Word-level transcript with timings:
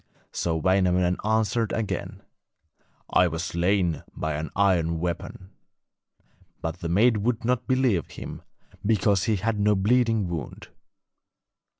So 0.31 0.55
Wainamoinen 0.57 1.17
answered 1.23 1.71
again: 1.73 2.23
'I 3.13 3.27
was 3.27 3.43
slain 3.43 4.01
by 4.15 4.33
an 4.33 4.49
iron 4.55 4.99
weapon.' 4.99 5.51
But 6.59 6.79
the 6.79 6.89
maid 6.89 7.17
would 7.17 7.45
not 7.45 7.67
believe 7.67 8.09
him, 8.09 8.41
because 8.83 9.25
he 9.25 9.35
had 9.35 9.59
no 9.59 9.75
bleeding 9.75 10.27
wound. 10.27 10.69